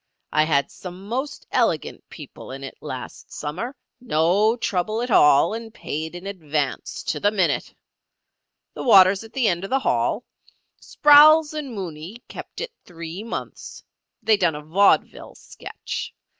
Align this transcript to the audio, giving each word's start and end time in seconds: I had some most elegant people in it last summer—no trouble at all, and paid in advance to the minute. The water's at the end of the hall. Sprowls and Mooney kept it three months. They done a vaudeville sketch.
I 0.31 0.45
had 0.45 0.71
some 0.71 1.07
most 1.07 1.45
elegant 1.51 2.09
people 2.09 2.49
in 2.49 2.63
it 2.63 2.75
last 2.81 3.31
summer—no 3.31 4.57
trouble 4.57 4.99
at 5.03 5.11
all, 5.11 5.53
and 5.53 5.71
paid 5.71 6.15
in 6.15 6.25
advance 6.25 7.03
to 7.03 7.19
the 7.19 7.29
minute. 7.29 7.71
The 8.73 8.81
water's 8.81 9.23
at 9.23 9.33
the 9.33 9.47
end 9.47 9.63
of 9.63 9.69
the 9.69 9.77
hall. 9.81 10.23
Sprowls 10.81 11.53
and 11.53 11.75
Mooney 11.75 12.23
kept 12.27 12.61
it 12.61 12.71
three 12.83 13.23
months. 13.23 13.83
They 14.23 14.37
done 14.37 14.55
a 14.55 14.63
vaudeville 14.63 15.35
sketch. 15.35 16.15